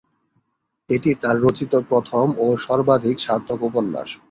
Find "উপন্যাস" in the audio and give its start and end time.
3.69-4.09